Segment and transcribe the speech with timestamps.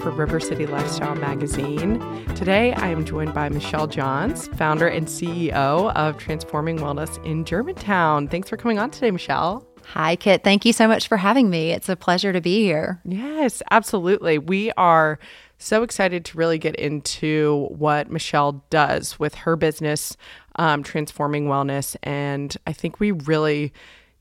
[0.00, 1.98] for River City Lifestyle Magazine.
[2.34, 8.28] Today, I am joined by Michelle Johns, founder and CEO of Transforming Wellness in Germantown.
[8.28, 9.66] Thanks for coming on today, Michelle.
[9.86, 10.44] Hi, Kit.
[10.44, 11.72] Thank you so much for having me.
[11.72, 13.00] It's a pleasure to be here.
[13.04, 14.38] Yes, absolutely.
[14.38, 15.18] We are
[15.58, 20.16] so excited to really get into what Michelle does with her business,
[20.56, 21.96] um, Transforming Wellness.
[22.02, 23.72] And I think we really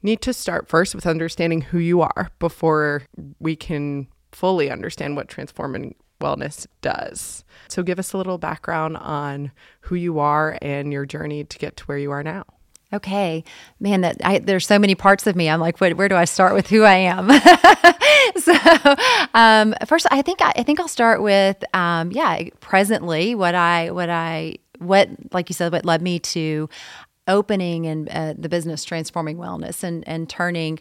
[0.02, 3.04] need to start first with understanding who you are before
[3.40, 7.44] we can fully understand what transforming wellness does.
[7.68, 11.78] So, give us a little background on who you are and your journey to get
[11.78, 12.46] to where you are now.
[12.94, 13.44] Okay,
[13.82, 15.50] man, that I, there's so many parts of me.
[15.50, 17.30] I'm like, what, where do I start with who I am?
[18.38, 18.96] so,
[19.34, 23.92] um, first, I think I, I, think I'll start with, um, yeah, presently what I
[23.92, 26.70] what I what like you said, what led me to
[27.28, 30.80] opening and uh, the business transforming wellness and and turning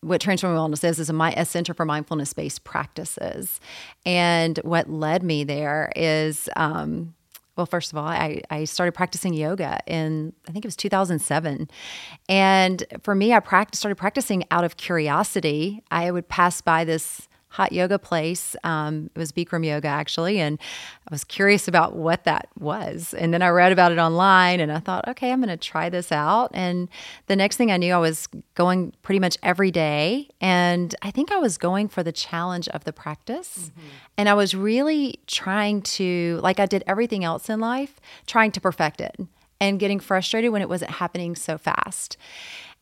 [0.00, 3.60] what transforming wellness is is a, my, a center for mindfulness based practices.
[4.04, 7.14] And what led me there is um,
[7.56, 11.70] well first of all I, I started practicing yoga in i think it was 2007
[12.28, 15.82] and for me i practiced, started practicing out of curiosity.
[15.90, 18.54] I would pass by this hot yoga place.
[18.64, 20.58] Um, it was Bikram yoga actually, and
[21.08, 23.14] I was curious about what that was.
[23.14, 25.88] And then I read about it online, and I thought, okay, I'm going to try
[25.88, 26.50] this out.
[26.52, 26.88] And
[27.28, 31.32] the next thing I knew, I was going pretty much every day, and I think
[31.32, 33.88] I was going for the challenge of the practice, mm-hmm.
[34.18, 38.60] and I was really trying to, like I did everything else in life, trying to
[38.60, 39.16] perfect it
[39.58, 42.18] and getting frustrated when it wasn't happening so fast.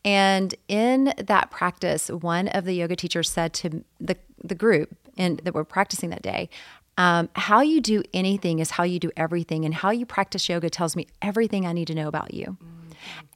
[0.05, 5.39] And in that practice, one of the yoga teachers said to the, the group and
[5.41, 6.49] that we're practicing that day,
[6.97, 9.65] um, how you do anything is how you do everything.
[9.65, 12.57] And how you practice yoga tells me everything I need to know about you.
[12.63, 12.75] Mm-hmm.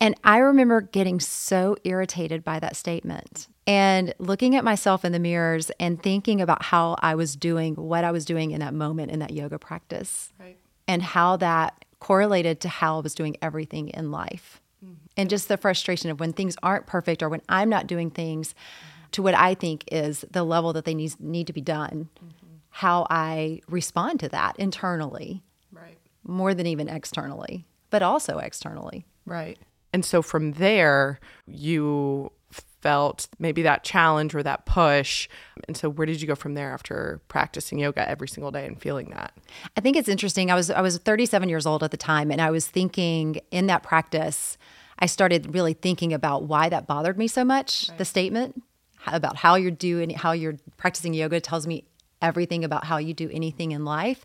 [0.01, 5.19] And I remember getting so irritated by that statement and looking at myself in the
[5.19, 9.11] mirrors and thinking about how I was doing what I was doing in that moment
[9.11, 10.57] in that yoga practice right.
[10.87, 14.63] and how that correlated to how I was doing everything in life.
[14.85, 14.95] Mm-hmm.
[15.17, 18.51] And just the frustration of when things aren't perfect or when I'm not doing things
[18.55, 18.88] mm-hmm.
[19.13, 22.57] To what I think is the level that they need, need to be done, mm-hmm.
[22.71, 25.43] how I respond to that internally.
[25.73, 25.99] Right.
[26.25, 29.07] More than even externally, but also externally.
[29.25, 29.59] Right.
[29.93, 32.33] And so from there, you
[32.81, 35.29] felt maybe that challenge or that push.
[35.67, 38.81] And so where did you go from there after practicing yoga every single day and
[38.81, 39.33] feeling that?
[39.77, 40.51] I think it's interesting.
[40.51, 43.67] I was I was 37 years old at the time and I was thinking in
[43.67, 44.57] that practice
[44.99, 47.99] I started really thinking about why that bothered me so much, right.
[47.99, 48.63] the statement
[49.07, 51.85] about how you're doing how you're practicing yoga tells me
[52.21, 54.25] everything about how you do anything in life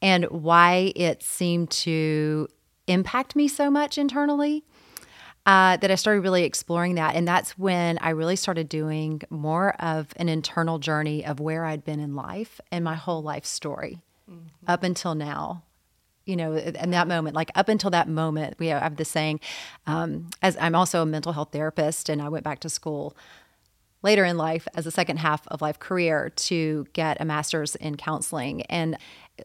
[0.00, 2.48] and why it seemed to
[2.86, 4.64] impact me so much internally
[5.46, 7.14] uh, that I started really exploring that.
[7.14, 11.84] And that's when I really started doing more of an internal journey of where I'd
[11.84, 14.46] been in life and my whole life story mm-hmm.
[14.66, 15.62] up until now.
[16.24, 19.40] You know, in that moment, like up until that moment, we have the saying,
[19.86, 23.14] um, as I'm also a mental health therapist and I went back to school
[24.04, 27.96] later in life as a second half of life career to get a master's in
[27.96, 28.62] counseling.
[28.62, 28.96] And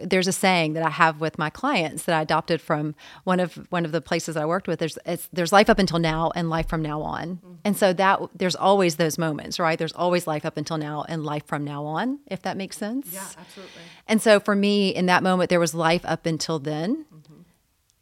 [0.03, 2.93] there's a saying that I have with my clients that I adopted from
[3.23, 4.77] one of one of the places I worked with.
[4.77, 4.99] There's
[5.33, 7.53] there's life up until now and life from now on, mm-hmm.
[7.65, 9.79] and so that there's always those moments, right?
[9.79, 13.11] There's always life up until now and life from now on, if that makes sense.
[13.11, 13.81] Yeah, absolutely.
[14.07, 17.41] And so for me, in that moment, there was life up until then, mm-hmm.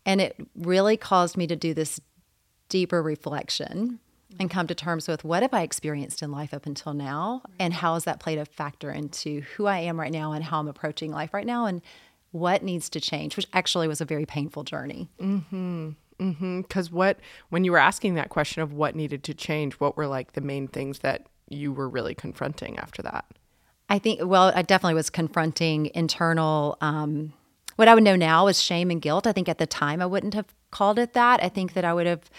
[0.05, 2.01] and it really caused me to do this
[2.67, 3.99] deeper reflection
[4.39, 7.73] and come to terms with what have I experienced in life up until now, and
[7.73, 10.67] how has that played a factor into who I am right now and how I'm
[10.67, 11.81] approaching life right now, and
[12.31, 15.09] what needs to change, which actually was a very painful journey.
[15.19, 15.89] Mm-hmm.
[16.19, 16.61] Mm-hmm.
[16.61, 17.19] Because what,
[17.49, 20.41] when you were asking that question of what needed to change, what were like the
[20.41, 23.25] main things that you were really confronting after that?
[23.89, 26.77] I think, well, I definitely was confronting internal.
[26.81, 27.33] Um,
[27.77, 29.25] what I would know now is shame and guilt.
[29.25, 31.41] I think at the time I wouldn't have called it that.
[31.41, 32.29] I think that I would have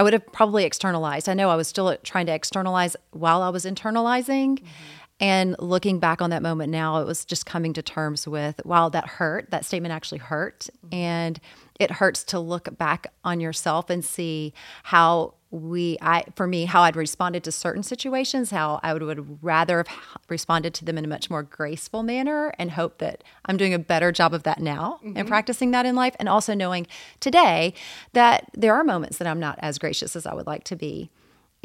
[0.00, 1.28] I would have probably externalized.
[1.28, 4.54] I know I was still trying to externalize while I was internalizing.
[4.54, 4.66] Mm-hmm.
[5.20, 8.88] And looking back on that moment now, it was just coming to terms with, wow,
[8.88, 9.50] that hurt.
[9.50, 10.70] That statement actually hurt.
[10.86, 10.94] Mm-hmm.
[10.94, 11.40] And
[11.80, 14.52] it hurts to look back on yourself and see
[14.84, 19.42] how we i for me how i'd responded to certain situations how i would, would
[19.42, 23.56] rather have responded to them in a much more graceful manner and hope that i'm
[23.56, 25.16] doing a better job of that now mm-hmm.
[25.16, 26.86] and practicing that in life and also knowing
[27.18, 27.74] today
[28.12, 31.10] that there are moments that i'm not as gracious as i would like to be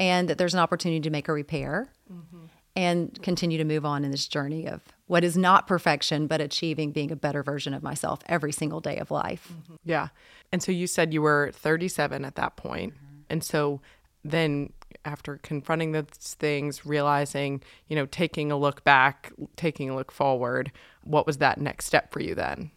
[0.00, 2.46] and that there's an opportunity to make a repair mm-hmm.
[2.76, 6.92] And continue to move on in this journey of what is not perfection but achieving
[6.92, 9.74] being a better version of myself every single day of life mm-hmm.
[9.84, 10.08] yeah
[10.52, 12.94] and so you said you were 37 at that point.
[12.94, 13.20] Mm-hmm.
[13.30, 13.80] And so
[14.24, 14.72] then
[15.04, 16.06] after confronting those
[16.38, 20.72] things, realizing, you know, taking a look back, taking a look forward,
[21.04, 22.70] what was that next step for you then?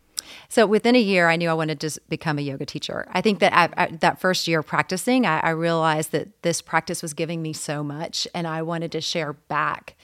[0.47, 3.07] So within a year, I knew I wanted to become a yoga teacher.
[3.11, 7.41] I think that that first year practicing, I, I realized that this practice was giving
[7.41, 9.95] me so much, and I wanted to share back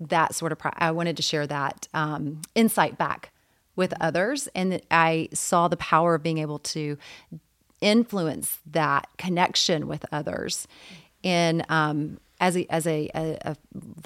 [0.00, 0.58] that sort of.
[0.62, 3.30] I wanted to share that um, insight back
[3.76, 6.96] with others, and I saw the power of being able to
[7.80, 10.66] influence that connection with others
[11.22, 13.56] in um, as a as a, a, a,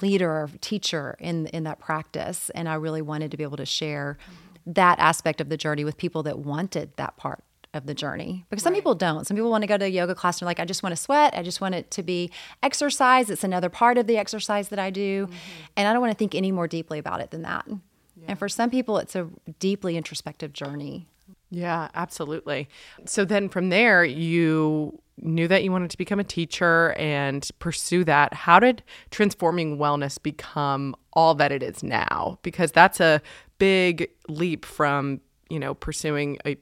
[0.01, 3.65] leader or teacher in in that practice, and I really wanted to be able to
[3.65, 4.17] share
[4.65, 8.63] that aspect of the journey with people that wanted that part of the journey because
[8.63, 8.79] some right.
[8.79, 9.27] people don't.
[9.27, 10.95] Some people want to go to a yoga class and they're like, I just want
[10.95, 11.35] to sweat.
[11.35, 12.31] I just want it to be
[12.63, 13.29] exercise.
[13.29, 15.27] It's another part of the exercise that I do.
[15.27, 15.35] Mm-hmm.
[15.77, 17.65] And I don't want to think any more deeply about it than that.
[17.67, 18.25] Yeah.
[18.29, 19.29] And for some people, it's a
[19.59, 21.07] deeply introspective journey.
[21.51, 22.69] Yeah, absolutely.
[23.05, 28.03] So then from there, you knew that you wanted to become a teacher and pursue
[28.05, 28.33] that.
[28.33, 32.39] How did transforming wellness become all that it is now?
[32.41, 33.21] Because that's a
[33.59, 36.57] big leap from, you know, pursuing a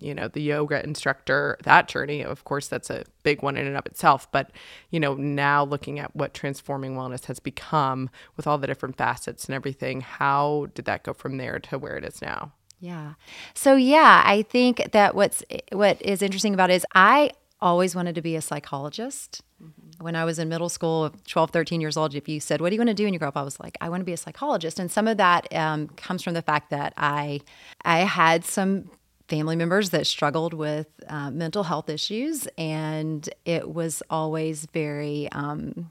[0.00, 3.74] you know the yoga instructor that journey of course that's a big one in and
[3.74, 4.50] of itself but
[4.90, 9.46] you know now looking at what transforming wellness has become with all the different facets
[9.46, 13.14] and everything how did that go from there to where it is now yeah
[13.54, 15.42] so yeah i think that what's
[15.72, 17.30] what is interesting about it is i
[17.60, 19.42] always wanted to be a psychologist.
[19.62, 19.77] Mm-hmm.
[20.00, 22.76] When I was in middle school, 12, 13 years old, if you said, What do
[22.76, 23.36] you want to do when you grow up?
[23.36, 24.78] I was like, I want to be a psychologist.
[24.78, 27.40] And some of that um, comes from the fact that I,
[27.82, 28.90] I had some
[29.28, 35.90] family members that struggled with uh, mental health issues, and it was always very, um,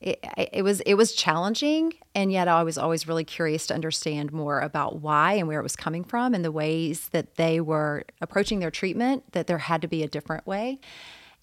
[0.00, 4.32] it, it, was it was challenging and yet i was always really curious to understand
[4.32, 8.04] more about why and where it was coming from and the ways that they were
[8.20, 10.78] approaching their treatment that there had to be a different way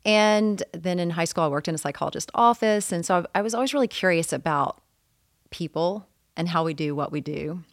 [0.06, 2.92] and then in high school i worked in a psychologist office.
[2.92, 4.82] And so i was always really curious about
[5.50, 6.08] people
[6.38, 7.64] and how we do what we do.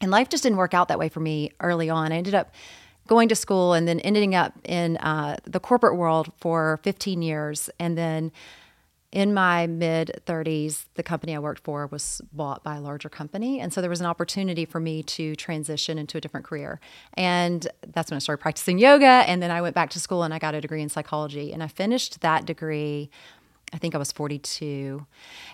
[0.00, 2.12] And life just didn't work out that way for me early on.
[2.12, 2.52] I ended up
[3.06, 7.68] going to school and then ending up in uh, the corporate world for 15 years.
[7.78, 8.32] And then
[9.12, 13.60] in my mid 30s, the company I worked for was bought by a larger company.
[13.60, 16.80] And so there was an opportunity for me to transition into a different career.
[17.14, 19.24] And that's when I started practicing yoga.
[19.26, 21.52] And then I went back to school and I got a degree in psychology.
[21.52, 23.10] And I finished that degree.
[23.72, 25.06] I think I was 42.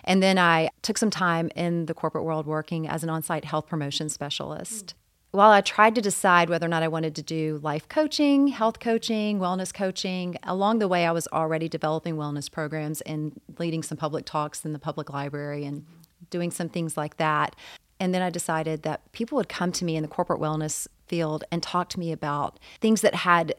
[0.03, 3.45] And then I took some time in the corporate world working as an on site
[3.45, 4.93] health promotion specialist
[5.31, 8.79] while I tried to decide whether or not I wanted to do life coaching, health
[8.79, 13.97] coaching, wellness coaching, along the way I was already developing wellness programs and leading some
[13.97, 15.85] public talks in the public library and
[16.29, 17.55] doing some things like that.
[17.99, 21.43] And then I decided that people would come to me in the corporate wellness field
[21.51, 23.55] and talk to me about things that had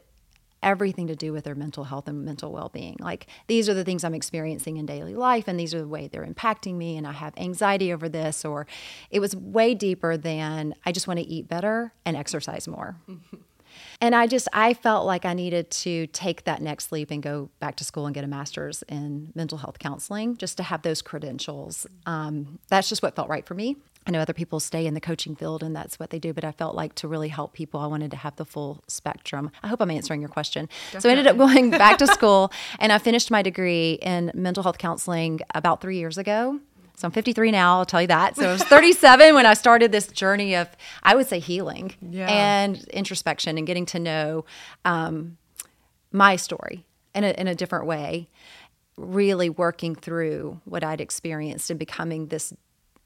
[0.61, 2.97] everything to do with their mental health and mental well-being.
[2.99, 6.07] Like these are the things i'm experiencing in daily life and these are the way
[6.07, 8.67] they're impacting me and i have anxiety over this or
[9.09, 12.97] it was way deeper than i just want to eat better and exercise more
[14.01, 17.49] and i just i felt like i needed to take that next leap and go
[17.59, 21.01] back to school and get a master's in mental health counseling just to have those
[21.01, 23.75] credentials um, that's just what felt right for me
[24.07, 26.43] I know other people stay in the coaching field and that's what they do, but
[26.43, 29.51] I felt like to really help people, I wanted to have the full spectrum.
[29.61, 30.67] I hope I'm answering your question.
[30.91, 31.01] Definitely.
[31.01, 34.63] So I ended up going back to school and I finished my degree in mental
[34.63, 36.59] health counseling about three years ago.
[36.99, 38.35] So I'm 53 now, I'll tell you that.
[38.35, 40.67] So I was 37 when I started this journey of,
[41.01, 42.27] I would say, healing yeah.
[42.27, 44.43] and introspection and getting to know
[44.83, 45.37] um,
[46.11, 48.27] my story in a, in a different way
[48.97, 52.53] really working through what I'd experienced and becoming this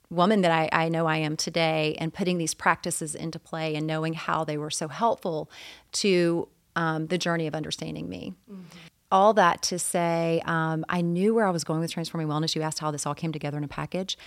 [0.10, 3.86] woman that I, I know I am today and putting these practices into play and
[3.86, 5.52] knowing how they were so helpful
[5.92, 8.34] to um, the journey of understanding me.
[8.52, 8.64] Mm-hmm.
[9.14, 12.56] All that to say, um, I knew where I was going with transforming wellness.
[12.56, 14.18] You asked how this all came together in a package.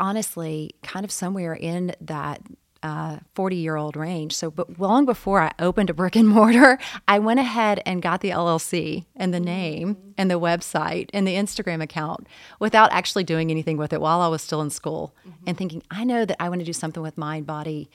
[0.00, 2.40] Honestly, kind of somewhere in that
[3.34, 4.34] 40 year old range.
[4.34, 8.20] So, but long before I opened a brick and mortar, I went ahead and got
[8.20, 10.10] the LLC and the name mm-hmm.
[10.16, 12.26] and the website and the Instagram account
[12.60, 15.44] without actually doing anything with it while I was still in school mm-hmm.
[15.46, 17.90] and thinking, I know that I want to do something with mind, body,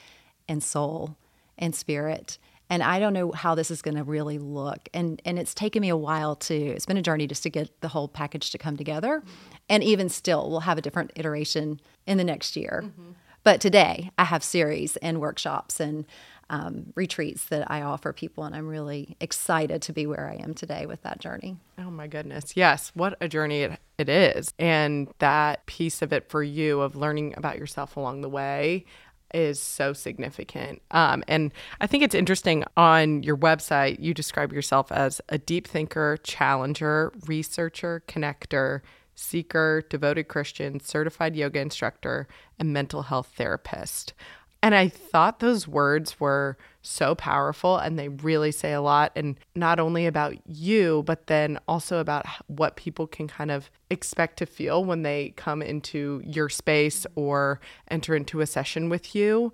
[0.47, 1.15] and soul
[1.57, 2.37] and spirit.
[2.73, 4.89] And I don't know how this is going to really look.
[4.95, 6.55] And and it's taken me a while to.
[6.55, 9.21] It's been a journey just to get the whole package to come together.
[9.69, 12.81] And even still, we'll have a different iteration in the next year.
[12.83, 13.11] Mm-hmm.
[13.43, 16.05] But today I have series and workshops and
[16.49, 20.55] um, retreats that I offer people, and I'm really excited to be where I am
[20.55, 21.57] today with that journey.
[21.77, 22.57] Oh my goodness.
[22.57, 24.51] Yes, what a journey it, it is.
[24.57, 28.85] And that piece of it for you of learning about yourself along the way
[29.33, 30.81] is so significant.
[30.91, 35.67] Um, and I think it's interesting on your website, you describe yourself as a deep
[35.67, 38.81] thinker, challenger, researcher, connector,
[39.15, 42.27] seeker, devoted Christian, certified yoga instructor,
[42.59, 44.13] and mental health therapist.
[44.61, 49.11] And I thought those words were so powerful and they really say a lot.
[49.15, 54.37] And not only about you, but then also about what people can kind of expect
[54.37, 57.59] to feel when they come into your space or
[57.89, 59.51] enter into a session with you.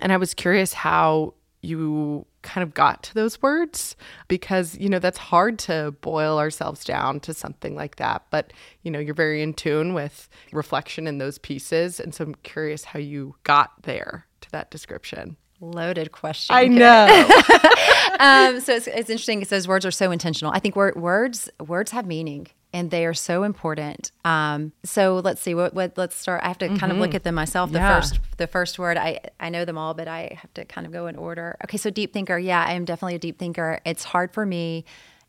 [0.00, 3.94] And I was curious how you kind of got to those words
[4.28, 8.50] because you know that's hard to boil ourselves down to something like that but
[8.82, 12.84] you know you're very in tune with reflection in those pieces and so i'm curious
[12.84, 17.04] how you got there to that description loaded question i know
[18.20, 21.50] um, so it's, it's interesting it says words are so intentional i think wor- words
[21.60, 24.12] words have meaning and they are so important.
[24.24, 26.42] Um, so let's see what, what let's start.
[26.44, 26.76] I have to mm-hmm.
[26.76, 27.16] kind of look mm-hmm.
[27.16, 27.72] at them myself.
[27.72, 28.00] The yeah.
[28.00, 30.92] first the first word I I know them all, but I have to kind of
[30.92, 31.56] go in order.
[31.64, 32.38] Okay, so deep thinker.
[32.38, 33.80] Yeah, I am definitely a deep thinker.
[33.84, 34.84] It's hard for me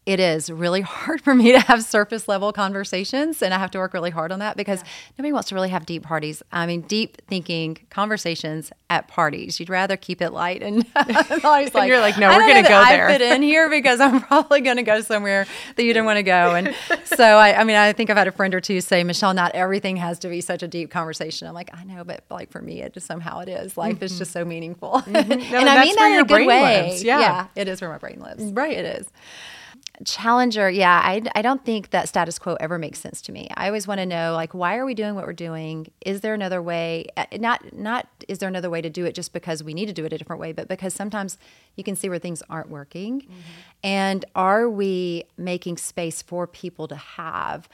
[0.06, 3.78] it is really hard for me to have surface level conversations and I have to
[3.78, 4.90] work really hard on that because yeah.
[5.18, 6.42] nobody wants to really have deep parties.
[6.52, 9.60] I mean, deep thinking conversations at parties.
[9.60, 10.86] You'd rather keep it light and
[11.44, 13.08] always like, you're like, no, we're going to go there.
[13.08, 16.18] I fit in here because I'm probably going to go somewhere that you didn't want
[16.18, 16.56] to go.
[16.56, 19.34] And so, I, I mean, I think I've had a friend or two say, Michelle,
[19.34, 21.48] not everything has to be such a deep conversation.
[21.48, 23.78] I'm like, I know, but like for me, it just somehow it is.
[23.78, 24.06] Life mm-hmm.
[24.06, 25.02] is just so meaningful.
[25.02, 25.30] Mm-hmm.
[25.52, 26.90] No, and I mean that in a good way.
[26.90, 27.04] Lives.
[27.04, 27.20] Yeah.
[27.20, 28.44] yeah, it is where my brain lives.
[28.44, 28.78] Right.
[28.78, 29.08] It is.
[30.06, 33.50] Challenger, yeah, I, I don't think that status quo ever makes sense to me.
[33.56, 35.92] I always want to know, like, why are we doing what we're doing?
[36.06, 37.08] Is there another way?
[37.16, 39.94] Uh, not, not is there another way to do it just because we need to
[39.94, 41.38] do it a different way, but because sometimes
[41.76, 43.22] you can see where things aren't working.
[43.22, 43.32] Mm-hmm.
[43.84, 47.70] And are we making space for people to have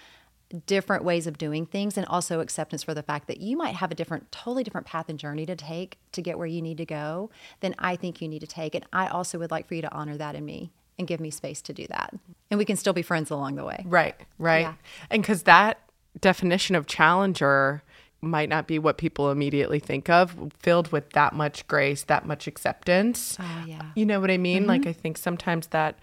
[0.65, 3.91] different ways of doing things and also acceptance for the fact that you might have
[3.91, 6.85] a different totally different path and journey to take to get where you need to
[6.85, 9.81] go than I think you need to take and I also would like for you
[9.81, 12.13] to honor that in me and give me space to do that.
[12.49, 13.83] And we can still be friends along the way.
[13.87, 14.61] Right, right.
[14.61, 14.73] Yeah.
[15.09, 15.79] And because that
[16.19, 17.83] definition of challenger
[18.21, 22.47] might not be what people immediately think of, filled with that much grace, that much
[22.47, 23.37] acceptance.
[23.39, 23.83] Oh, yeah.
[23.95, 24.61] You know what I mean?
[24.61, 24.69] Mm-hmm.
[24.69, 25.99] Like, I think sometimes that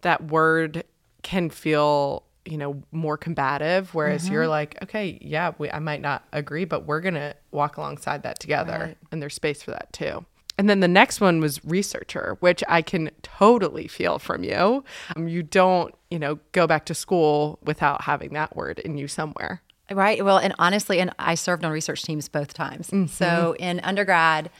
[0.00, 0.84] that word
[1.22, 4.32] can feel you know more combative whereas mm-hmm.
[4.32, 8.40] you're like okay yeah we, i might not agree but we're gonna walk alongside that
[8.40, 8.98] together right.
[9.12, 10.24] and there's space for that too
[10.62, 14.84] and then the next one was researcher, which I can totally feel from you.
[15.16, 19.08] Um, you don't, you know, go back to school without having that word in you
[19.08, 19.60] somewhere.
[19.90, 20.24] Right.
[20.24, 22.90] Well, and honestly, and I served on research teams both times.
[22.90, 23.06] Mm-hmm.
[23.06, 24.50] So in undergrad,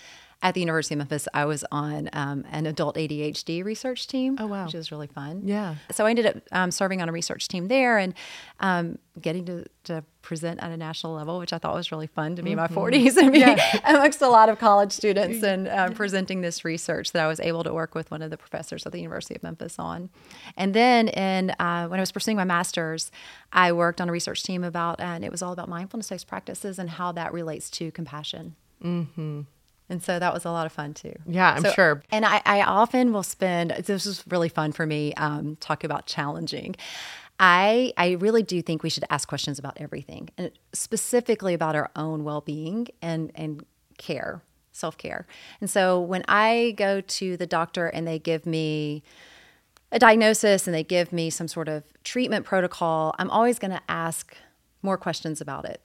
[0.42, 4.36] at the University of Memphis, I was on um, an adult ADHD research team.
[4.40, 4.64] Oh, wow.
[4.64, 5.42] Which was really fun.
[5.44, 5.76] Yeah.
[5.92, 8.12] So I ended up um, serving on a research team there and
[8.58, 12.36] um, getting to, to, present at a national level, which I thought was really fun
[12.36, 12.60] to be mm-hmm.
[12.60, 13.80] in my 40s and be yeah.
[13.84, 17.64] amongst a lot of college students and um, presenting this research that I was able
[17.64, 20.10] to work with one of the professors at the University of Memphis on.
[20.56, 23.10] And then in, uh, when I was pursuing my master's,
[23.52, 26.88] I worked on a research team about, and it was all about mindfulness-based practices and
[26.88, 28.54] how that relates to compassion.
[28.80, 29.40] Mm-hmm.
[29.92, 31.14] And so that was a lot of fun too.
[31.26, 32.02] Yeah, I'm so, sure.
[32.10, 36.06] And I, I, often will spend, this was really fun for me, um, talk about
[36.06, 36.76] challenging.
[37.38, 41.90] I, I really do think we should ask questions about everything and specifically about our
[41.94, 43.66] own well being and, and
[43.98, 45.26] care, self care.
[45.60, 49.02] And so when I go to the doctor and they give me
[49.90, 53.82] a diagnosis and they give me some sort of treatment protocol, I'm always going to
[53.90, 54.34] ask
[54.80, 55.84] more questions about it.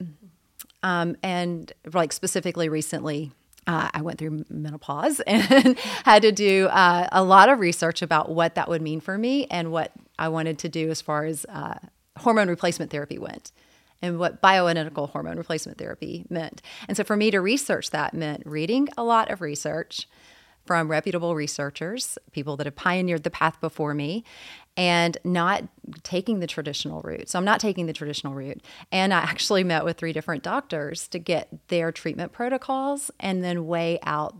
[0.82, 3.32] Um, and like specifically recently,
[3.68, 8.30] uh, I went through menopause and had to do uh, a lot of research about
[8.30, 11.44] what that would mean for me and what I wanted to do as far as
[11.48, 11.74] uh,
[12.16, 13.52] hormone replacement therapy went
[14.00, 16.62] and what bioidentical hormone replacement therapy meant.
[16.88, 20.08] And so for me to research that meant reading a lot of research
[20.64, 24.24] from reputable researchers, people that have pioneered the path before me,
[24.78, 25.64] and not
[26.04, 27.28] taking the traditional route.
[27.28, 28.62] So I'm not taking the traditional route.
[28.92, 33.66] And I actually met with three different doctors to get their treatment protocols and then
[33.66, 34.36] weigh out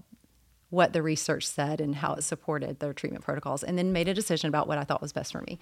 [0.70, 4.14] what the research said and how it supported their treatment protocols and then made a
[4.14, 5.58] decision about what I thought was best for me.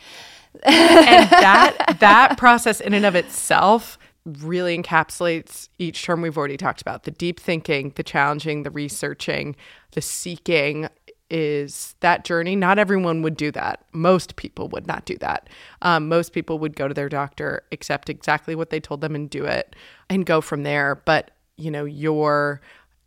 [0.64, 6.83] and that that process in and of itself really encapsulates each term we've already talked
[6.83, 9.54] about the deep thinking, the challenging, the researching,
[9.92, 10.88] the seeking
[11.30, 12.56] is that journey.
[12.56, 13.85] Not everyone would do that.
[13.92, 15.49] Most people would not do that.
[15.83, 19.28] Um, most people would go to their doctor, accept exactly what they told them, and
[19.28, 19.75] do it
[20.09, 21.02] and go from there.
[21.04, 22.61] But, you know, your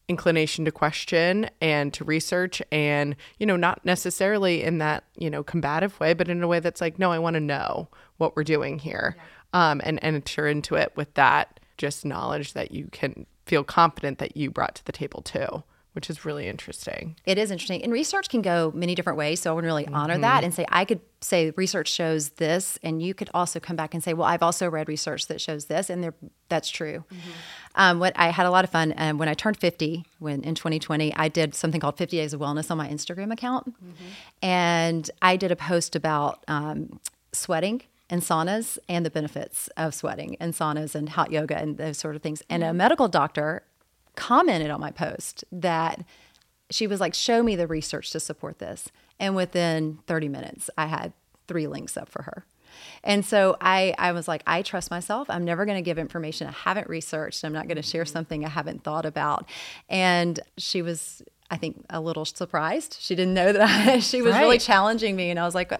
[0.08, 5.44] inclination to question and to research and you know not necessarily in that you know
[5.44, 8.44] combative way but in a way that's like no i want to know what we're
[8.44, 9.24] doing here yeah
[9.54, 14.38] um, and enter into it with that just knowledge that you can feel confident that
[14.38, 15.64] you brought to the table too,
[16.00, 17.18] which is really interesting.
[17.26, 17.84] It is interesting.
[17.84, 19.42] And research can go many different ways.
[19.42, 22.80] So I would really honor that and say, I could say research shows this.
[22.84, 25.66] And you could also come back and say, well, I've also read research that shows
[25.66, 25.90] this.
[25.90, 26.14] And
[26.48, 27.04] that's true.
[27.76, 30.56] Um, what I had a lot of fun um, when I turned 50 when in
[30.56, 33.76] 2020, I did something called 50 Days of Wellness on my Instagram account.
[34.42, 37.02] And I did a post about um,
[37.34, 41.98] sweating and saunas and the benefits of sweating and saunas and hot yoga and those
[41.98, 42.42] sort of things.
[42.50, 43.64] And a medical doctor
[44.16, 46.04] commented on my post that
[46.70, 48.90] she was like, Show me the research to support this.
[49.20, 51.14] And within 30 minutes, I had
[51.48, 52.46] three links up for her.
[53.04, 55.30] And so I, I was like, I trust myself.
[55.30, 57.44] I'm never going to give information I haven't researched.
[57.44, 58.14] I'm not going to share mm-hmm.
[58.14, 59.50] something I haven't thought about.
[59.90, 62.98] And she was, I think, a little surprised.
[63.00, 65.30] She didn't know that I, she was really challenging me.
[65.30, 65.72] And I was like,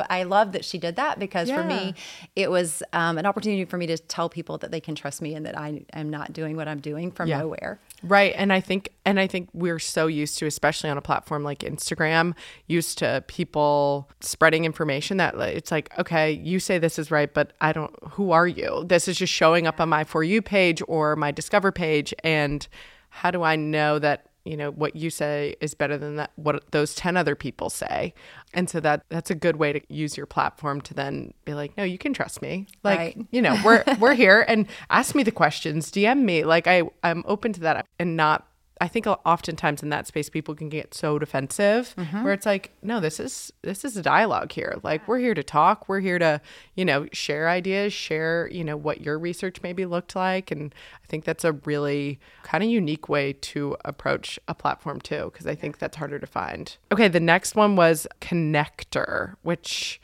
[0.00, 1.94] go- I love that she did that because for me,
[2.34, 5.34] it was um, an opportunity for me to tell people that they can trust me
[5.34, 7.38] and that I am not doing what I'm doing from Yeah.
[7.40, 7.80] nowhere.
[8.02, 8.32] Right.
[8.36, 11.60] And I think and I think we're so used to, especially on a platform like
[11.60, 12.34] Instagram,
[12.66, 17.52] used to people spreading information that it's like, okay, you say this is right, but
[17.60, 18.84] I don't who are you?
[18.86, 22.12] This is just showing up on my for you page or my discover page.
[22.22, 22.66] And
[23.08, 26.70] how do I know that you know what you say is better than that what
[26.70, 28.14] those 10 other people say.
[28.54, 31.76] And so that that's a good way to use your platform to then be like
[31.76, 32.66] no you can trust me.
[32.82, 33.26] Like Right.
[33.30, 36.44] you know we're we're here and ask me the questions dm me.
[36.44, 38.46] Like i i'm open to that and not
[38.80, 42.22] i think oftentimes in that space people can get so defensive mm-hmm.
[42.22, 44.76] where it's like no this is this is a dialogue here.
[44.82, 45.88] Like we're here to talk.
[45.88, 46.40] We're here to
[46.74, 50.50] you know share ideas share you know what your research maybe looked like.
[50.50, 55.30] And i think that's a really kind of unique way to approach a platform too
[55.32, 56.76] because i think that's harder to find.
[56.92, 60.00] Okay the next one was connector which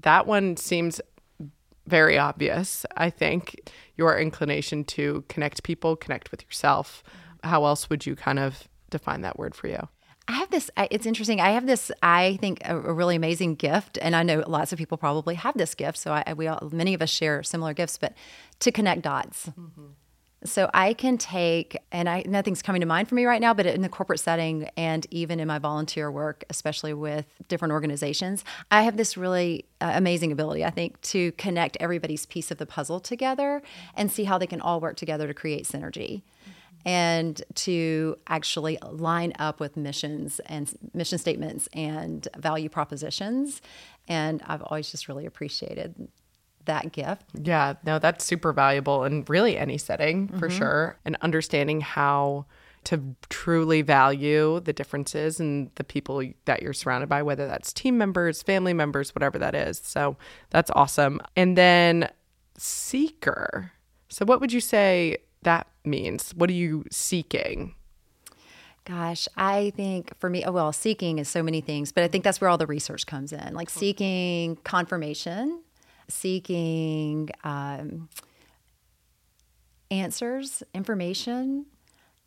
[0.00, 1.00] that one seems
[1.86, 2.86] very obvious.
[2.96, 7.04] I think your inclination to connect people, connect with yourself.
[7.44, 9.88] How else would you kind of define that word for you?
[10.26, 10.70] I have this.
[10.90, 11.40] It's interesting.
[11.40, 11.92] I have this.
[12.02, 15.56] I think a, a really amazing gift, and I know lots of people probably have
[15.56, 15.98] this gift.
[15.98, 18.14] So I, we all, many of us share similar gifts, but
[18.60, 19.50] to connect dots.
[20.46, 23.66] So I can take, and I nothing's coming to mind for me right now, but
[23.66, 28.82] in the corporate setting and even in my volunteer work, especially with different organizations, I
[28.82, 33.00] have this really uh, amazing ability, I think, to connect everybody's piece of the puzzle
[33.00, 33.62] together
[33.94, 36.22] and see how they can all work together to create synergy
[36.84, 43.62] and to actually line up with missions and mission statements and value propositions.
[44.06, 46.08] And I've always just really appreciated
[46.66, 47.24] that gift.
[47.40, 50.58] Yeah, no, that's super valuable in really any setting for mm-hmm.
[50.58, 50.98] sure.
[51.04, 52.46] And understanding how
[52.84, 57.96] to truly value the differences and the people that you're surrounded by, whether that's team
[57.96, 59.80] members, family members, whatever that is.
[59.82, 60.16] So
[60.50, 61.20] that's awesome.
[61.34, 62.10] And then
[62.58, 63.72] seeker.
[64.08, 66.32] So, what would you say that means?
[66.34, 67.74] What are you seeking?
[68.84, 72.22] Gosh, I think for me, oh, well, seeking is so many things, but I think
[72.22, 75.62] that's where all the research comes in like seeking confirmation,
[76.08, 78.10] seeking um,
[79.90, 81.64] answers, information.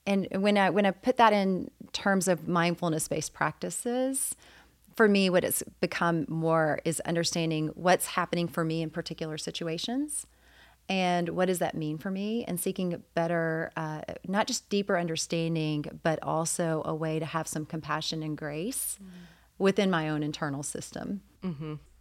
[0.07, 4.35] And when I when I put that in terms of mindfulness based practices,
[4.95, 10.25] for me, what it's become more is understanding what's happening for me in particular situations
[10.89, 15.85] and what does that mean for me and seeking better uh, not just deeper understanding
[16.03, 18.97] but also a way to have some compassion and grace
[19.57, 21.21] within my own internal system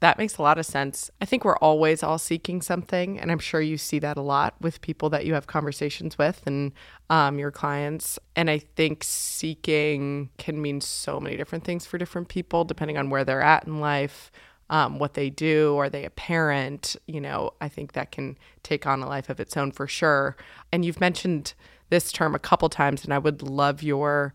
[0.00, 1.10] That makes a lot of sense.
[1.20, 4.54] I think we're always all seeking something, and I'm sure you see that a lot
[4.60, 6.72] with people that you have conversations with and
[7.08, 8.18] um, your clients.
[8.34, 13.08] And I think seeking can mean so many different things for different people, depending on
[13.08, 14.30] where they're at in life,
[14.70, 16.96] um, what they do, are they a parent?
[17.06, 20.36] You know, I think that can take on a life of its own for sure.
[20.72, 21.54] And you've mentioned
[21.88, 24.34] this term a couple times, and I would love your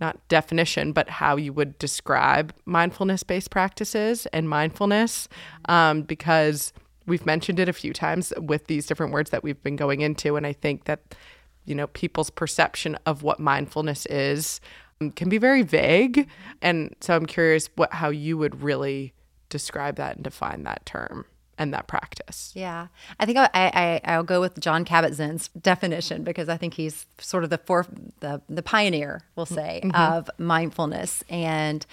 [0.00, 5.28] not definition, but how you would describe mindfulness based practices and mindfulness,
[5.68, 6.72] um, because
[7.06, 10.36] we've mentioned it a few times with these different words that we've been going into.
[10.36, 11.14] And I think that,
[11.64, 14.60] you know, people's perception of what mindfulness is
[15.00, 16.28] um, can be very vague.
[16.60, 19.12] And so I'm curious what how you would really
[19.52, 21.26] describe that and define that term
[21.58, 22.50] and that practice.
[22.54, 22.88] Yeah,
[23.20, 27.44] I think I, I I'll go with Jon Kabat-Zinn's definition because I think he's sort
[27.44, 27.86] of the for,
[28.20, 31.86] the the pioneer, we'll say, of mindfulness and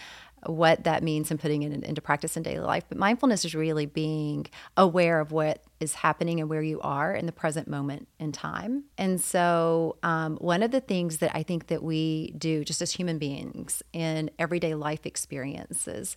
[0.45, 2.85] what that means and putting it in, into practice in daily life.
[2.87, 7.25] But mindfulness is really being aware of what is happening and where you are in
[7.25, 8.85] the present moment in time.
[8.97, 12.91] And so, um, one of the things that I think that we do just as
[12.91, 16.15] human beings in everyday life experiences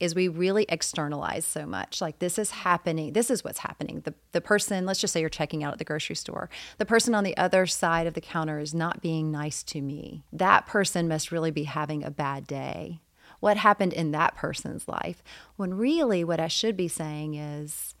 [0.00, 2.00] is we really externalize so much.
[2.00, 3.12] Like this is happening.
[3.12, 4.00] This is what's happening.
[4.00, 6.48] The the person, let's just say you're checking out at the grocery store.
[6.78, 10.24] The person on the other side of the counter is not being nice to me.
[10.32, 13.00] That person must really be having a bad day.
[13.40, 15.22] What happened in that person's life?
[15.56, 17.94] When really what I should be saying is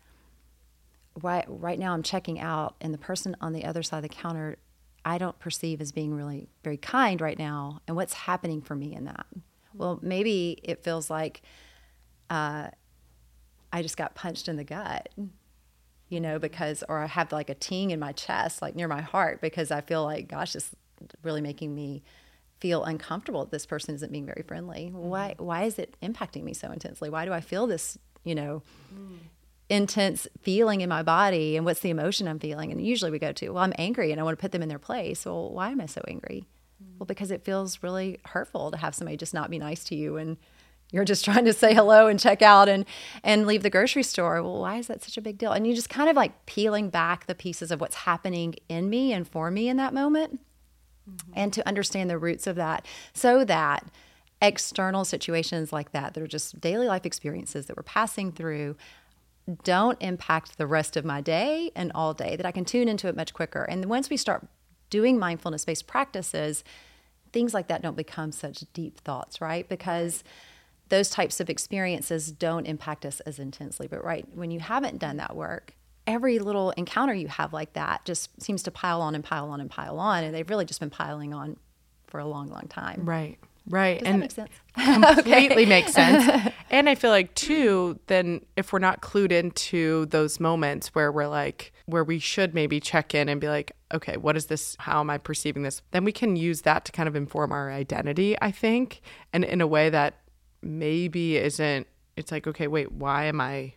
[1.22, 4.08] right right now I'm checking out and the person on the other side of the
[4.08, 4.58] counter
[5.04, 8.94] I don't perceive as being really very kind right now and what's happening for me
[8.94, 9.26] in that.
[9.74, 11.42] Well, maybe it feels like
[12.30, 12.68] uh,
[13.72, 15.08] I just got punched in the gut,
[16.08, 19.00] you know, because, or I have like a ting in my chest, like near my
[19.00, 20.70] heart, because I feel like, gosh, it's
[21.22, 22.02] really making me
[22.60, 23.44] feel uncomfortable.
[23.46, 24.90] This person isn't being very friendly.
[24.92, 27.10] Why, why is it impacting me so intensely?
[27.10, 28.62] Why do I feel this, you know,
[28.94, 29.18] mm.
[29.68, 31.56] intense feeling in my body?
[31.56, 32.70] And what's the emotion I'm feeling?
[32.70, 34.68] And usually we go to, well, I'm angry and I want to put them in
[34.68, 35.24] their place.
[35.24, 36.46] Well, why am I so angry?
[36.98, 40.16] Well, because it feels really hurtful to have somebody just not be nice to you
[40.16, 40.36] and
[40.92, 42.84] you're just trying to say hello and check out and
[43.22, 44.42] and leave the grocery store.
[44.42, 45.52] Well why is that such a big deal?
[45.52, 49.12] And you just kind of like peeling back the pieces of what's happening in me
[49.12, 50.40] and for me in that moment
[51.08, 51.32] mm-hmm.
[51.34, 53.90] and to understand the roots of that so that
[54.42, 58.74] external situations like that that are just daily life experiences that we're passing through
[59.64, 63.08] don't impact the rest of my day and all day that i can tune into
[63.08, 63.64] it much quicker.
[63.64, 64.46] And once we start
[64.88, 66.64] doing mindfulness based practices
[67.32, 69.68] things like that don't become such deep thoughts right?
[69.68, 70.24] Because
[70.90, 73.88] those types of experiences don't impact us as intensely.
[73.88, 75.74] But right when you haven't done that work,
[76.06, 79.60] every little encounter you have like that just seems to pile on and pile on
[79.60, 80.24] and pile on.
[80.24, 81.56] And they've really just been piling on
[82.06, 83.04] for a long, long time.
[83.04, 83.38] Right.
[83.68, 84.00] Right.
[84.00, 84.50] Does and make sense?
[84.74, 86.52] completely makes sense.
[86.70, 91.28] And I feel like too, then if we're not clued into those moments where we're
[91.28, 94.76] like where we should maybe check in and be like, okay, what is this?
[94.80, 95.82] How am I perceiving this?
[95.90, 99.60] Then we can use that to kind of inform our identity, I think, and in
[99.60, 100.14] a way that
[100.62, 103.72] maybe isn't it's like okay wait why am i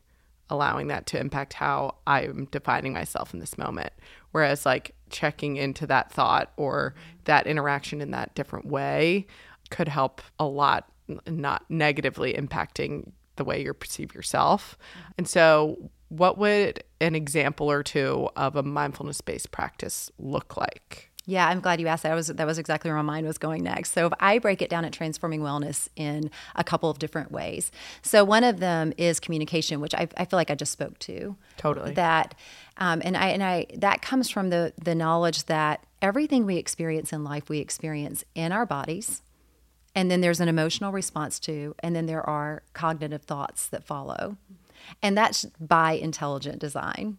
[0.50, 3.92] allowing that to impact how i'm defining myself in this moment?
[4.32, 9.28] Whereas like checking into that thought or that interaction in that different way
[9.70, 10.90] could help a lot
[11.28, 14.78] not negatively impacting the way you perceive yourself.
[15.18, 21.12] And so what would an example or two of a mindfulness based practice look like
[21.26, 22.12] yeah, I'm glad you asked that.
[22.12, 23.94] I was that was exactly where my mind was going next.
[23.94, 27.72] So if I break it down at transforming wellness in a couple of different ways.
[28.02, 31.38] So one of them is communication, which I, I feel like I just spoke to.
[31.58, 31.94] Totally.
[31.94, 32.36] That,
[32.78, 37.14] um, and I and I that comes from the the knowledge that everything we experience
[37.14, 39.22] in life we experience in our bodies,
[39.96, 44.36] and then there's an emotional response to, and then there are cognitive thoughts that follow,
[45.02, 47.18] and that's by intelligent design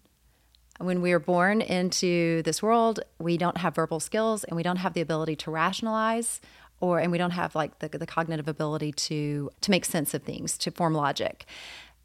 [0.79, 4.77] when we are born into this world, we don't have verbal skills and we don't
[4.77, 6.41] have the ability to rationalize
[6.81, 10.23] or and we don't have like the, the cognitive ability to to make sense of
[10.23, 11.47] things, to form logic.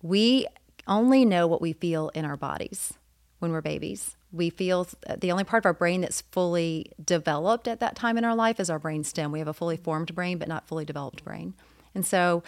[0.01, 0.47] We
[0.87, 2.93] only know what we feel in our bodies
[3.39, 4.15] when we're babies.
[4.31, 8.23] We feel the only part of our brain that's fully developed at that time in
[8.23, 9.31] our life is our brain stem.
[9.31, 11.55] We have a fully formed brain, but not fully developed brain.
[11.95, 12.43] And so,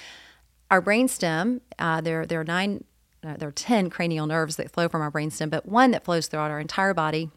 [0.70, 2.84] our brain stem, uh, there, there are nine
[3.24, 6.28] uh, there are 10 cranial nerves that flow from our brainstem, but one that flows
[6.28, 7.30] throughout our entire body.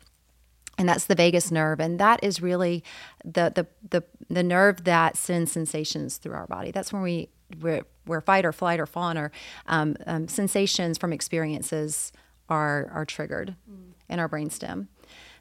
[0.77, 2.83] And that's the vagus nerve, and that is really
[3.25, 6.73] the the the, the nerve that sends sensations through our body.
[6.73, 7.29] That's when we
[7.61, 9.31] where, where fight or flight or fawn or
[9.66, 12.12] um, um, sensations from experiences
[12.49, 13.92] are are triggered mm.
[14.09, 14.88] in our brainstem.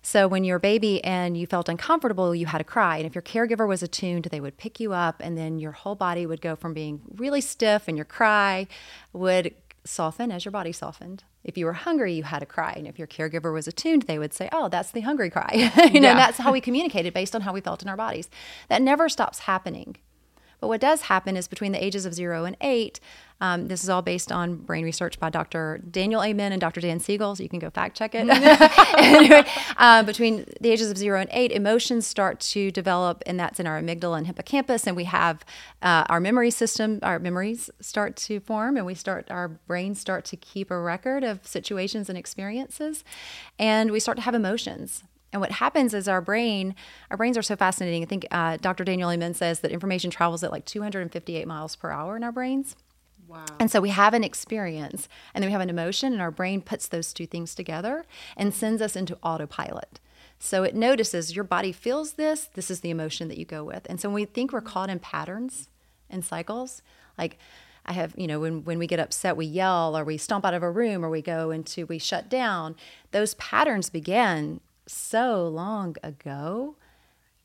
[0.06, 2.98] So when you're a baby and you felt uncomfortable, you had to cry.
[2.98, 5.96] And if your caregiver was attuned, they would pick you up, and then your whole
[5.96, 8.68] body would go from being really stiff, and your cry
[9.14, 11.24] would soften as your body softened.
[11.44, 12.74] If you were hungry, you had to cry.
[12.76, 15.50] And if your caregiver was attuned, they would say, Oh, that's the hungry cry.
[15.94, 16.16] you know, yeah.
[16.16, 18.30] that's how we communicated based on how we felt in our bodies.
[18.70, 19.98] That never stops happening.
[20.64, 23.02] But what does happen is between the ages of zero and eight,
[23.42, 25.82] um, this is all based on brain research by Dr.
[25.92, 26.80] Daniel Amen and Dr.
[26.80, 28.30] Dan Siegel, so you can go fact check it.
[28.98, 29.44] anyway,
[29.76, 33.68] uh, between the ages of zero and eight, emotions start to develop, and that's in
[33.68, 35.44] our amygdala and hippocampus, and we have
[35.82, 40.24] uh, our memory system, our memories start to form, and we start, our brains start
[40.24, 43.04] to keep a record of situations and experiences,
[43.60, 45.04] and we start to have emotions.
[45.34, 46.76] And what happens is our brain,
[47.10, 48.04] our brains are so fascinating.
[48.04, 48.84] I think uh, Dr.
[48.84, 52.76] Daniel Amen says that information travels at like 258 miles per hour in our brains.
[53.28, 53.46] Wow.
[53.60, 56.62] And so we have an experience and then we have an emotion, and our brain
[56.62, 58.06] puts those two things together
[58.38, 60.00] and sends us into autopilot.
[60.38, 63.88] So it notices your body feels this, this is the emotion that you go with.
[63.90, 65.70] And so when we think we're caught in patterns
[66.10, 66.82] and cycles,
[67.18, 67.40] like
[67.86, 70.54] I have, you know, when, when we get upset, we yell or we stomp out
[70.54, 72.76] of a room or we go into, we shut down.
[73.12, 76.76] Those patterns began so long ago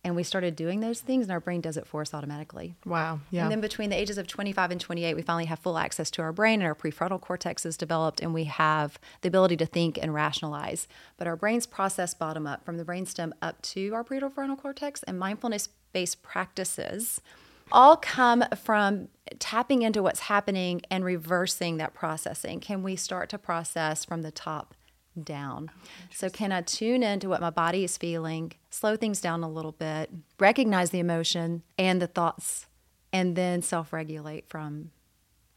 [0.05, 2.77] And we started doing those things, and our brain does it for us automatically.
[2.87, 3.21] Wow.
[3.31, 3.43] Yeah.
[3.43, 6.23] And then between the ages of 25 and 28, we finally have full access to
[6.23, 9.99] our brain, and our prefrontal cortex is developed, and we have the ability to think
[10.01, 10.87] and rationalize.
[11.17, 15.19] But our brains process bottom up from the brainstem up to our prefrontal cortex, and
[15.19, 17.21] mindfulness based practices
[17.71, 22.61] all come from tapping into what's happening and reversing that processing.
[22.61, 24.75] Can we start to process from the top
[25.23, 25.71] down?
[25.73, 29.51] Oh, so, can I tune into what my body is feeling, slow things down a
[29.51, 32.67] little bit, recognize the emotion and the thoughts,
[33.13, 34.91] and then self regulate from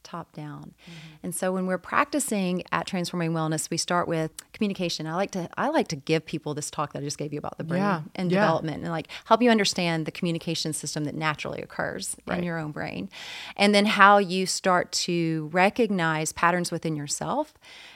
[0.04, 0.74] top down.
[0.84, 1.16] Mm-hmm.
[1.24, 5.08] And so when we're practicing at transforming wellness, we start with communication.
[5.08, 7.40] I like to I like to give people this talk that I just gave you
[7.40, 8.02] about the brain yeah.
[8.16, 8.42] and yeah.
[8.42, 12.38] development and like help you understand the communication system that naturally occurs right.
[12.38, 13.10] in your own brain.
[13.56, 17.54] And then how you start to recognize patterns within yourself.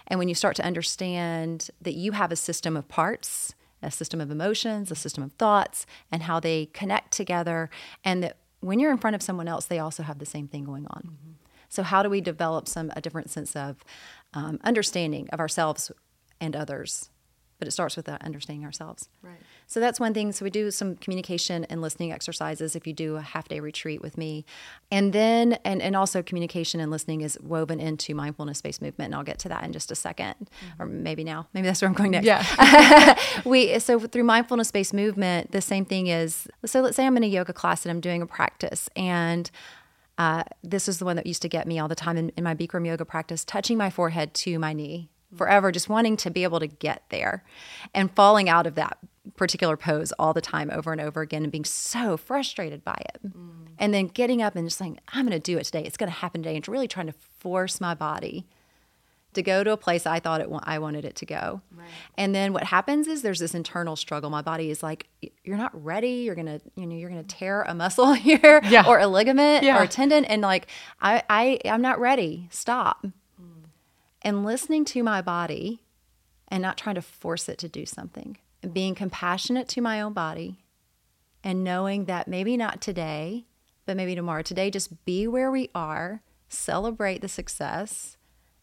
[0.07, 4.21] And when you start to understand that you have a system of parts, a system
[4.21, 7.69] of emotions, a system of thoughts, and how they connect together
[8.03, 10.63] and that when you're in front of someone else, they also have the same thing
[10.63, 11.01] going on.
[11.03, 11.31] Mm-hmm.
[11.75, 13.83] So how do we develop some a different sense of
[14.33, 15.91] um, understanding of ourselves
[16.39, 17.09] and others?
[17.57, 19.07] But it starts with understanding ourselves.
[19.21, 19.37] Right.
[19.65, 20.33] So that's one thing.
[20.33, 24.01] So we do some communication and listening exercises if you do a half day retreat
[24.01, 24.45] with me.
[24.91, 29.07] And then and, and also communication and listening is woven into mindfulness based movement.
[29.07, 30.81] And I'll get to that in just a 2nd mm-hmm.
[30.81, 31.47] Or maybe now.
[31.53, 32.25] Maybe that's where I'm going next.
[32.25, 33.17] Yeah.
[33.45, 37.23] we so through mindfulness based movement, the same thing is so let's say I'm in
[37.23, 39.49] a yoga class and I'm doing a practice and
[40.17, 42.43] uh, this is the one that used to get me all the time in, in
[42.43, 46.43] my Bikram yoga practice, touching my forehead to my knee forever, just wanting to be
[46.43, 47.43] able to get there
[47.93, 48.97] and falling out of that
[49.35, 53.19] particular pose all the time over and over again and being so frustrated by it.
[53.25, 53.67] Mm.
[53.77, 55.83] And then getting up and just saying, I'm going to do it today.
[55.83, 56.55] It's going to happen today.
[56.55, 58.47] And really trying to force my body
[59.35, 61.61] to go to a place I thought it I wanted it to go.
[61.75, 61.87] Right.
[62.17, 64.29] And then what happens is there's this internal struggle.
[64.29, 65.07] My body is like,
[65.43, 66.23] you're not ready.
[66.23, 68.85] You're gonna, you know, you're gonna tear a muscle here yeah.
[68.87, 69.79] or a ligament yeah.
[69.79, 70.67] or a tendon, and like,
[71.01, 72.47] I, I, I'm not ready.
[72.51, 73.05] Stop.
[73.41, 73.65] Mm.
[74.21, 75.81] And listening to my body,
[76.47, 80.13] and not trying to force it to do something, and being compassionate to my own
[80.13, 80.63] body,
[81.43, 83.45] and knowing that maybe not today,
[83.85, 84.41] but maybe tomorrow.
[84.41, 86.21] Today, just be where we are.
[86.47, 88.14] Celebrate the success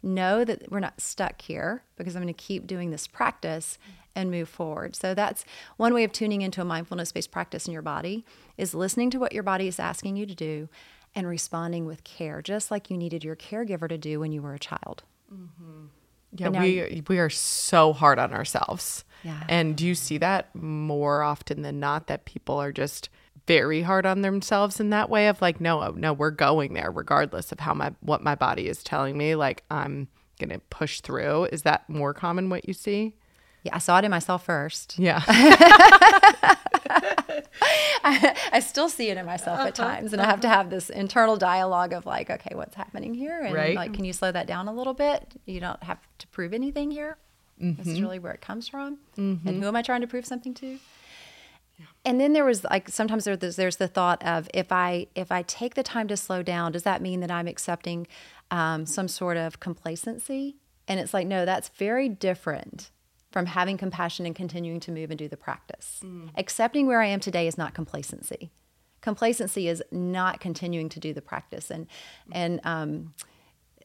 [0.02, 3.78] know that we're not stuck here because I'm going to keep doing this practice
[4.14, 4.96] and move forward.
[4.96, 5.44] So that's
[5.76, 8.24] one way of tuning into a mindfulness based practice in your body
[8.58, 10.68] is listening to what your body is asking you to do
[11.14, 14.54] and responding with care, just like you needed your caregiver to do when you were
[14.54, 15.02] a child.
[15.32, 15.86] Mm-hmm.
[16.34, 19.04] Yeah, we we are so hard on ourselves.
[19.22, 19.42] Yeah.
[19.48, 23.10] And do you see that more often than not that people are just
[23.46, 27.50] very hard on themselves in that way of like no no we're going there regardless
[27.52, 31.62] of how my what my body is telling me like i'm gonna push through is
[31.62, 33.14] that more common what you see
[33.64, 35.22] yeah i saw it in myself first yeah
[38.04, 40.28] I, I, still see it in myself uh-huh, at times and uh-huh.
[40.28, 43.74] i have to have this internal dialogue of like okay what's happening here and right.
[43.74, 46.92] like can you slow that down a little bit you don't have to prove anything
[46.92, 47.16] here
[47.60, 47.76] mm-hmm.
[47.76, 48.04] this is mm-hmm.
[48.04, 49.48] really where it comes from mm-hmm.
[49.48, 50.78] and who am i trying to prove something to
[52.04, 55.42] and then there was like sometimes there's there's the thought of if I if I
[55.42, 58.06] take the time to slow down, does that mean that I'm accepting
[58.50, 60.56] um, some sort of complacency?
[60.88, 62.90] And it's like no, that's very different
[63.30, 66.00] from having compassion and continuing to move and do the practice.
[66.04, 66.30] Mm.
[66.36, 68.50] Accepting where I am today is not complacency.
[69.00, 71.86] Complacency is not continuing to do the practice and
[72.32, 73.14] and um,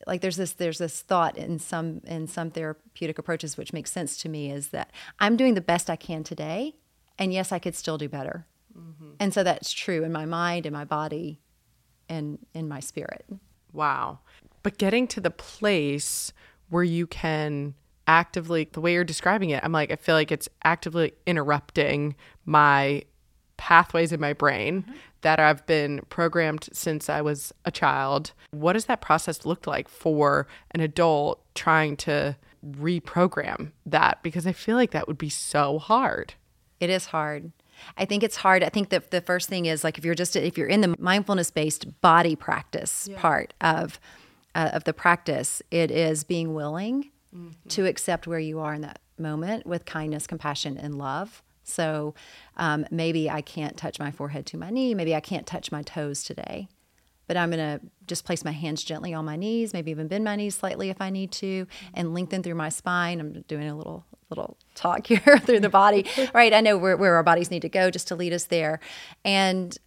[0.06, 4.18] like there's this there's this thought in some in some therapeutic approaches which makes sense
[4.18, 6.76] to me is that I'm doing the best I can today
[7.20, 8.46] and yes, I could still do better.
[8.78, 9.12] Mm-hmm.
[9.20, 11.40] And so that's true in my mind, in my body,
[12.10, 13.26] and in my spirit.
[13.74, 14.20] Wow.
[14.64, 16.34] But getting to the place
[16.70, 17.74] where you can
[18.08, 23.04] actively, the way you're describing it, I'm like, I feel like it's actively interrupting my
[23.58, 24.94] pathways in my brain mm-hmm.
[25.22, 28.34] that I've been programmed since I was a child.
[28.52, 34.22] What does that process look like for an adult trying to reprogram that?
[34.22, 36.36] Because I feel like that would be so hard.
[36.80, 37.52] It is hard.
[37.98, 38.64] I think it's hard.
[38.64, 40.96] I think that the first thing is like if you're just if you're in the
[41.00, 43.20] mindfulness based body practice yeah.
[43.20, 44.00] part of
[44.56, 47.52] uh, of the practice, it is being willing mm-hmm.
[47.70, 51.44] to accept where you are in that moment with kindness, compassion, and love.
[51.64, 52.16] So
[52.56, 54.94] um, maybe I can't touch my forehead to my knee.
[54.94, 56.70] Maybe I can't touch my toes today,
[57.28, 60.24] but I'm going to just place my hands gently on my knees, maybe even bend
[60.24, 61.94] my knees slightly if I need to, mm-hmm.
[61.94, 63.20] and lengthen through my spine.
[63.20, 66.54] I'm doing a little little talk here through the body, right?
[66.54, 68.80] I know where, where our bodies need to go just to lead us there.
[69.24, 69.78] And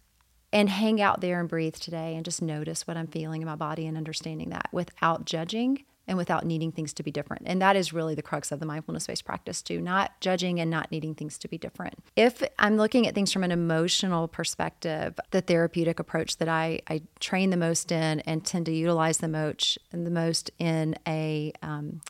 [0.53, 3.55] and hang out there and breathe today and just notice what I'm feeling in my
[3.55, 7.43] body and understanding that without judging and without needing things to be different.
[7.45, 10.69] And that is really the crux of the mindfulness based practice, too, not judging and
[10.69, 11.95] not needing things to be different.
[12.15, 17.03] If I'm looking at things from an emotional perspective, the therapeutic approach that I, I
[17.19, 22.01] train the most in and tend to utilize the most, the most in a um,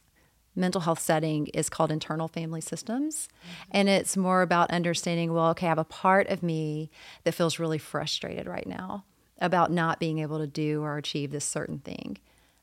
[0.55, 3.29] mental health setting is called internal family systems.
[3.71, 6.89] And it's more about understanding, well, okay, I have a part of me
[7.23, 9.05] that feels really frustrated right now
[9.39, 12.17] about not being able to do or achieve this certain thing.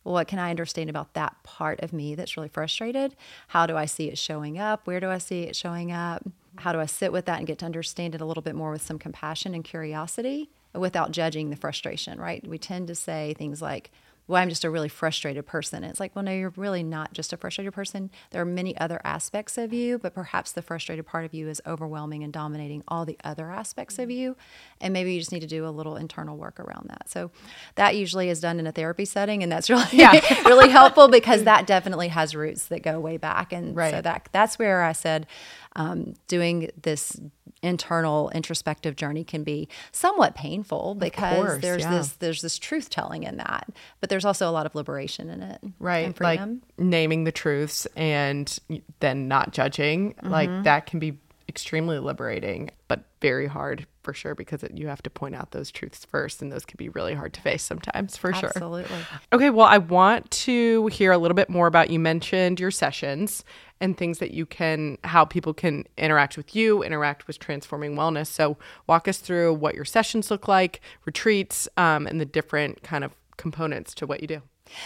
[0.05, 3.14] What can I understand about that part of me that's really frustrated?
[3.48, 4.87] How do I see it showing up?
[4.87, 6.22] Where do I see it showing up?
[6.57, 8.70] How do I sit with that and get to understand it a little bit more
[8.70, 12.46] with some compassion and curiosity without judging the frustration, right?
[12.46, 13.90] We tend to say things like,
[14.29, 15.83] well, I'm just a really frustrated person.
[15.83, 18.11] It's like, well, no, you're really not just a frustrated person.
[18.31, 21.62] There are many other aspects of you, but perhaps the frustrated part of you is
[21.67, 24.37] overwhelming and dominating all the other aspects of you.
[24.83, 27.09] And maybe you just need to do a little internal work around that.
[27.09, 27.31] So
[27.77, 29.43] that usually is done in a therapy setting.
[29.43, 30.12] And that's really, yeah.
[30.45, 33.55] really helpful because that definitely has roots that go way back.
[33.55, 33.95] And right.
[33.95, 35.27] so that that's where I said,
[35.76, 37.20] um, doing this
[37.62, 41.90] internal introspective journey can be somewhat painful because course, there's yeah.
[41.90, 43.68] this there's this truth telling in that
[44.00, 46.40] but there's also a lot of liberation in it right like
[46.78, 48.61] naming the truths and
[49.00, 50.28] then not judging mm-hmm.
[50.28, 51.18] like that can be
[51.49, 55.71] extremely liberating but very hard for sure because it, you have to point out those
[55.71, 58.85] truths first and those can be really hard to face sometimes for Absolutely.
[58.85, 62.61] sure absolutely okay well i want to hear a little bit more about you mentioned
[62.61, 63.45] your sessions
[63.81, 68.27] and things that you can, how people can interact with you, interact with transforming wellness.
[68.27, 68.57] So,
[68.87, 73.15] walk us through what your sessions look like, retreats, um, and the different kind of
[73.37, 74.43] components to what you do.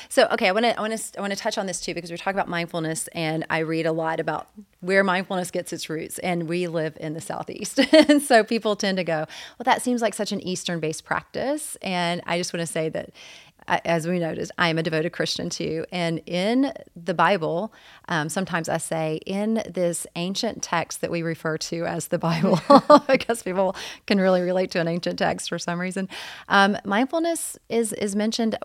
[0.09, 1.95] So, okay, I want to I want to I want to touch on this too
[1.95, 4.49] because we're talking about mindfulness, and I read a lot about
[4.81, 8.99] where mindfulness gets its roots, and we live in the southeast, and so people tend
[8.99, 9.27] to go,
[9.59, 13.11] well, that seems like such an Eastern-based practice, and I just want to say that
[13.69, 15.85] as we noticed, I am a devoted Christian too.
[15.93, 17.73] And in the Bible,
[18.09, 22.61] um, sometimes I say in this ancient text that we refer to as the Bible,
[23.09, 26.09] because people can really relate to an ancient text for some reason,
[26.49, 28.57] um, mindfulness is is mentioned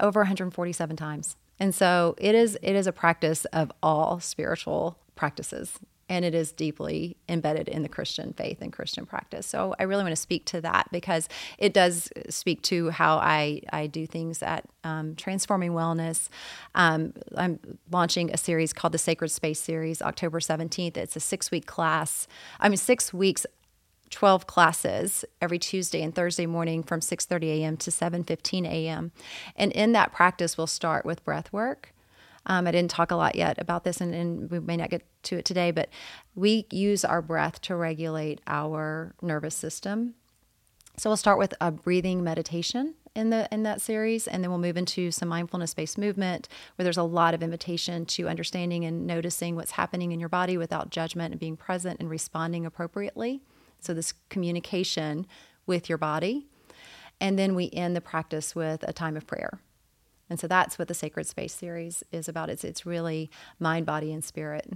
[0.00, 1.36] over 147 times.
[1.58, 5.78] And so it is it is a practice of all spiritual practices
[6.12, 9.46] and it is deeply embedded in the Christian faith and Christian practice.
[9.46, 11.26] So I really want to speak to that because
[11.56, 16.28] it does speak to how I, I do things at um, Transforming Wellness.
[16.74, 17.58] Um, I'm
[17.90, 20.98] launching a series called the Sacred Space Series, October 17th.
[20.98, 22.28] It's a six week class.
[22.60, 23.46] I mean, six weeks
[24.12, 27.76] 12 classes every Tuesday and Thursday morning from 6:30 a.m.
[27.78, 29.10] to 7:15 a.m.
[29.56, 31.92] And in that practice we'll start with breath work.
[32.46, 35.04] Um, I didn't talk a lot yet about this, and, and, we may not get
[35.24, 35.88] to it today, but
[36.34, 40.14] we use our breath to regulate our nervous system.
[40.96, 44.58] So we'll start with a breathing meditation in the in that series, and then we'll
[44.58, 49.54] move into some mindfulness-based movement, where there's a lot of invitation to understanding and noticing
[49.54, 53.40] what's happening in your body without judgment and being present and responding appropriately.
[53.82, 55.26] So this communication
[55.66, 56.46] with your body,
[57.20, 59.60] and then we end the practice with a time of prayer.
[60.30, 62.48] And so that's what the Sacred Space series is about.
[62.48, 64.72] It's, it's really mind, body, and spirit.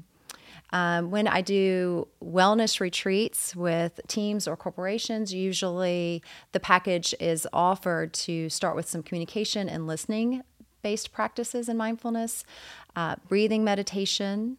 [0.73, 8.13] Um, when I do wellness retreats with teams or corporations, usually the package is offered
[8.15, 10.43] to start with some communication and listening
[10.83, 12.45] based practices in mindfulness,
[12.95, 14.57] uh, breathing meditation,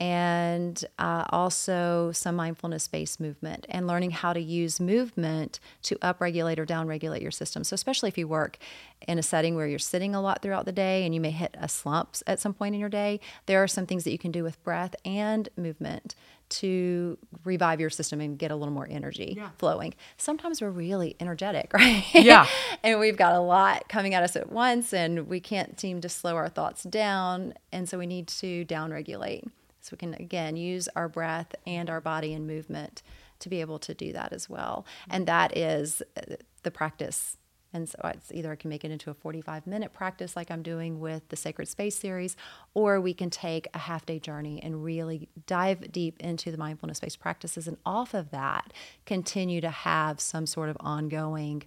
[0.00, 6.58] and uh, also some mindfulness based movement and learning how to use movement to upregulate
[6.58, 7.64] or downregulate your system.
[7.64, 8.58] So, especially if you work
[9.06, 11.56] in a setting where you're sitting a lot throughout the day and you may hit
[11.60, 14.30] a slump at some point in your day, there are some things that you can
[14.30, 16.14] do with breath and movement
[16.48, 19.50] to revive your system and get a little more energy yeah.
[19.58, 19.94] flowing.
[20.16, 22.04] Sometimes we're really energetic, right?
[22.14, 22.46] Yeah.
[22.82, 26.08] and we've got a lot coming at us at once and we can't seem to
[26.08, 27.54] slow our thoughts down.
[27.72, 29.48] And so we need to downregulate.
[29.88, 33.02] So we can, again, use our breath and our body and movement
[33.38, 34.84] to be able to do that as well.
[35.08, 37.38] And that is uh, the practice.
[37.72, 40.62] And so it's either I can make it into a 45 minute practice like I'm
[40.62, 42.36] doing with the Sacred Space series,
[42.74, 47.00] or we can take a half day journey and really dive deep into the mindfulness
[47.00, 47.66] based practices.
[47.66, 48.72] And off of that,
[49.06, 51.62] continue to have some sort of ongoing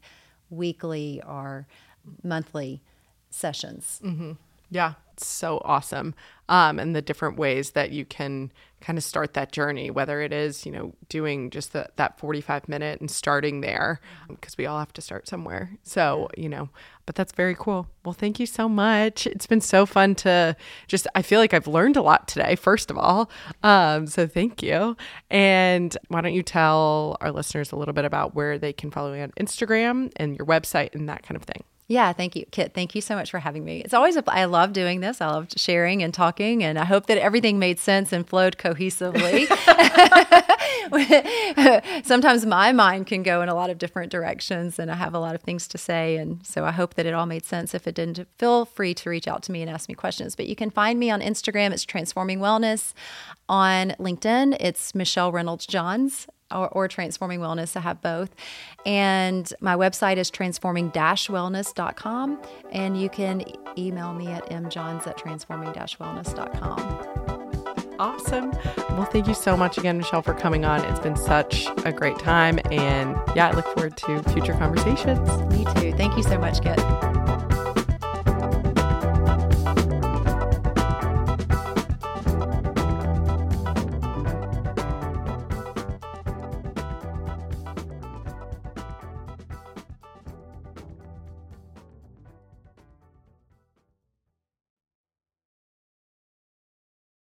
[0.50, 1.68] weekly or
[2.24, 2.84] monthly
[3.30, 4.00] sessions.
[4.04, 4.34] Mm-hmm.
[4.72, 6.16] Yeah, so awesome.
[6.52, 10.34] Um, and the different ways that you can kind of start that journey, whether it
[10.34, 14.78] is, you know, doing just the, that 45 minute and starting there, because we all
[14.78, 15.72] have to start somewhere.
[15.84, 16.68] So, you know,
[17.06, 17.88] but that's very cool.
[18.04, 19.26] Well, thank you so much.
[19.28, 22.91] It's been so fun to just, I feel like I've learned a lot today, first
[22.91, 23.32] of all.
[23.64, 24.97] Um, so thank you.
[25.30, 29.14] And why don't you tell our listeners a little bit about where they can follow
[29.14, 31.64] you on Instagram and your website and that kind of thing?
[31.88, 32.74] Yeah, thank you, Kit.
[32.74, 33.82] Thank you so much for having me.
[33.82, 35.20] It's always a, I love doing this.
[35.20, 39.48] I love sharing and talking, and I hope that everything made sense and flowed cohesively.
[42.06, 45.20] Sometimes my mind can go in a lot of different directions, and I have a
[45.20, 47.74] lot of things to say, and so I hope that it all made sense.
[47.74, 50.36] If it didn't, feel free to reach out to me and ask me questions.
[50.36, 51.72] But you can find me on Instagram.
[51.72, 52.94] It's Transforming Wellness.
[53.50, 57.76] On LinkedIn, it's Michelle Reynolds Johns or, or, Transforming Wellness.
[57.76, 58.34] I have both.
[58.86, 62.41] And my website is transforming wellness.com.
[62.72, 63.43] And you can
[63.78, 67.22] email me at mjohns at transforming wellness.com.
[67.99, 68.52] Awesome.
[68.91, 70.84] Well, thank you so much again, Michelle, for coming on.
[70.86, 72.60] It's been such a great time.
[72.72, 75.30] And yeah, I look forward to future conversations.
[75.54, 75.91] Me too.
[75.93, 76.80] Thank you so much, Kit.